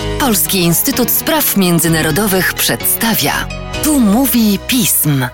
Polski 0.00 0.58
Instytut 0.58 1.10
Spraw 1.10 1.56
Międzynarodowych 1.56 2.54
przedstawia. 2.54 3.48
Tu 3.84 4.00
mówi 4.00 4.58
pism. 4.68 5.26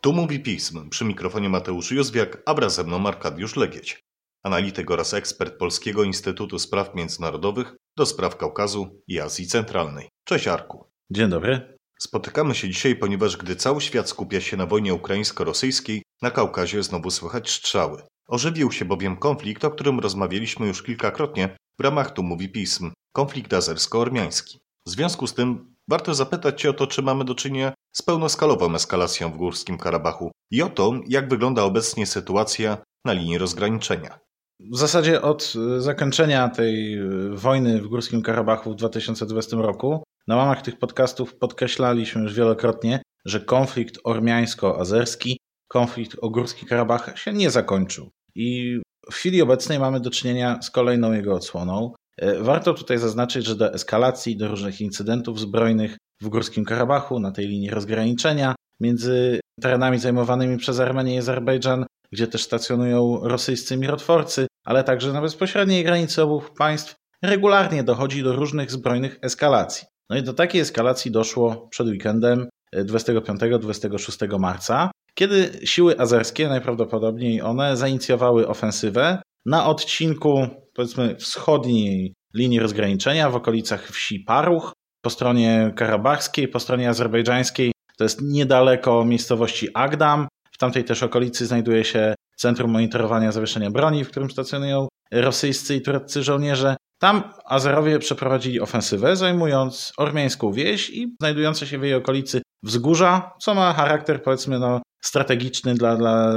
Tu 0.00 0.12
mówi 0.12 0.40
pism. 0.40 0.88
Przy 0.88 1.04
mikrofonie 1.04 1.48
Mateusz 1.48 1.92
Józwiak, 1.92 2.42
a 2.46 2.54
wraz 2.54 2.74
ze 2.74 2.84
mną 2.84 3.06
Arkadiusz 3.06 3.56
Legieć. 3.56 4.04
Analityk 4.42 4.90
oraz 4.90 5.14
ekspert 5.14 5.58
Polskiego 5.58 6.04
Instytutu 6.04 6.58
Spraw 6.58 6.94
Międzynarodowych 6.94 7.76
do 7.96 8.06
spraw 8.06 8.36
Kaukazu 8.36 9.02
i 9.08 9.20
Azji 9.20 9.46
Centralnej. 9.46 10.08
Cześć 10.24 10.48
Arku. 10.48 10.84
Dzień 11.10 11.28
dobry. 11.28 11.78
Spotykamy 11.98 12.54
się 12.54 12.68
dzisiaj, 12.68 12.96
ponieważ 12.96 13.36
gdy 13.36 13.56
cały 13.56 13.80
świat 13.80 14.08
skupia 14.08 14.40
się 14.40 14.56
na 14.56 14.66
wojnie 14.66 14.94
ukraińsko-rosyjskiej, 14.94 16.02
na 16.22 16.30
Kaukazie 16.30 16.82
znowu 16.82 17.10
słychać 17.10 17.50
strzały. 17.50 18.02
Ożywił 18.28 18.72
się 18.72 18.84
bowiem 18.84 19.16
konflikt, 19.16 19.64
o 19.64 19.70
którym 19.70 20.00
rozmawialiśmy 20.00 20.66
już 20.66 20.82
kilkakrotnie 20.82 21.56
w 21.78 21.84
ramach 21.84 22.10
Tu 22.10 22.22
Mówi 22.22 22.48
Pism, 22.48 22.90
konflikt 23.12 23.52
azersko-ormiański. 23.52 24.58
W 24.86 24.90
związku 24.90 25.26
z 25.26 25.34
tym 25.34 25.74
warto 25.88 26.14
zapytać 26.14 26.60
Cię 26.60 26.70
o 26.70 26.72
to, 26.72 26.86
czy 26.86 27.02
mamy 27.02 27.24
do 27.24 27.34
czynienia 27.34 27.72
z 27.92 28.02
pełnoskalową 28.02 28.74
eskalacją 28.74 29.32
w 29.32 29.36
Górskim 29.36 29.78
Karabachu 29.78 30.30
i 30.50 30.62
o 30.62 30.68
to, 30.68 30.92
jak 31.08 31.28
wygląda 31.28 31.62
obecnie 31.62 32.06
sytuacja 32.06 32.78
na 33.04 33.12
linii 33.12 33.38
rozgraniczenia. 33.38 34.18
W 34.60 34.76
zasadzie 34.76 35.22
od 35.22 35.54
e, 35.76 35.80
zakończenia 35.80 36.48
tej 36.48 36.94
e, 36.94 37.08
wojny 37.32 37.82
w 37.82 37.86
Górskim 37.86 38.22
Karabachu 38.22 38.72
w 38.72 38.76
2020 38.76 39.56
roku 39.56 40.04
na 40.26 40.36
łamach 40.36 40.62
tych 40.62 40.78
podcastów 40.78 41.34
podkreślaliśmy 41.34 42.22
już 42.22 42.34
wielokrotnie, 42.34 43.02
że 43.24 43.40
konflikt 43.40 43.98
ormiańsko-azerski, 44.04 45.36
konflikt 45.68 46.16
o 46.22 46.30
Górski 46.30 46.66
Karabach 46.66 47.18
się 47.18 47.32
nie 47.32 47.50
zakończył. 47.50 48.10
I 48.38 48.80
w 49.10 49.14
chwili 49.14 49.42
obecnej 49.42 49.78
mamy 49.78 50.00
do 50.00 50.10
czynienia 50.10 50.62
z 50.62 50.70
kolejną 50.70 51.12
jego 51.12 51.34
odsłoną. 51.34 51.92
E, 52.16 52.42
warto 52.42 52.74
tutaj 52.74 52.98
zaznaczyć, 52.98 53.46
że 53.46 53.56
do 53.56 53.74
eskalacji, 53.74 54.36
do 54.36 54.48
różnych 54.48 54.80
incydentów 54.80 55.40
zbrojnych 55.40 55.96
w 56.22 56.28
Górskim 56.28 56.64
Karabachu, 56.64 57.20
na 57.20 57.32
tej 57.32 57.46
linii 57.48 57.70
rozgraniczenia 57.70 58.54
między 58.80 59.40
terenami 59.60 59.98
zajmowanymi 59.98 60.56
przez 60.56 60.80
Armenię 60.80 61.14
i 61.14 61.18
Azerbejdżan, 61.18 61.86
gdzie 62.12 62.26
też 62.26 62.42
stacjonują 62.42 63.20
rosyjscy 63.22 63.76
mirotworcy, 63.76 64.46
ale 64.66 64.84
także 64.84 65.12
na 65.12 65.20
bezpośredniej 65.20 65.84
granicy 65.84 66.22
obu 66.22 66.42
państw, 66.58 66.94
regularnie 67.22 67.82
dochodzi 67.84 68.22
do 68.22 68.36
różnych 68.36 68.70
zbrojnych 68.70 69.18
eskalacji. 69.22 69.86
No 70.10 70.16
i 70.16 70.22
do 70.22 70.32
takiej 70.32 70.60
eskalacji 70.60 71.10
doszło 71.10 71.68
przed 71.70 71.86
weekendem 71.86 72.48
25-26 72.74 74.34
e, 74.34 74.38
marca, 74.38 74.90
kiedy 75.18 75.60
siły 75.64 76.00
azerskie, 76.00 76.48
najprawdopodobniej 76.48 77.42
one, 77.42 77.76
zainicjowały 77.76 78.48
ofensywę 78.48 79.22
na 79.46 79.66
odcinku, 79.66 80.46
powiedzmy, 80.74 81.16
wschodniej 81.16 82.14
linii 82.34 82.60
rozgraniczenia 82.60 83.30
w 83.30 83.36
okolicach 83.36 83.88
wsi 83.88 84.20
Paruch, 84.20 84.72
po 85.02 85.10
stronie 85.10 85.72
karabachskiej, 85.76 86.48
po 86.48 86.60
stronie 86.60 86.88
azerbejdżańskiej, 86.88 87.72
to 87.96 88.04
jest 88.04 88.20
niedaleko 88.22 89.04
miejscowości 89.04 89.68
Agdam. 89.74 90.28
W 90.52 90.58
tamtej 90.58 90.84
też 90.84 91.02
okolicy 91.02 91.46
znajduje 91.46 91.84
się 91.84 92.14
Centrum 92.36 92.70
Monitorowania 92.70 93.32
Zawieszenia 93.32 93.70
Broni, 93.70 94.04
w 94.04 94.10
którym 94.10 94.30
stacjonują 94.30 94.88
rosyjscy 95.12 95.76
i 95.76 95.82
tureccy 95.82 96.22
żołnierze. 96.22 96.76
Tam 96.98 97.22
Azerowie 97.44 97.98
przeprowadzili 97.98 98.60
ofensywę, 98.60 99.16
zajmując 99.16 99.92
ormiańską 99.96 100.52
wieś 100.52 100.90
i 100.90 101.16
znajdujące 101.20 101.66
się 101.66 101.78
w 101.78 101.82
jej 101.82 101.94
okolicy 101.94 102.42
wzgórza, 102.62 103.32
co 103.40 103.54
ma 103.54 103.72
charakter 103.72 104.22
powiedzmy 104.22 104.58
no, 104.58 104.82
strategiczny 105.02 105.74
dla, 105.74 105.96
dla 105.96 106.34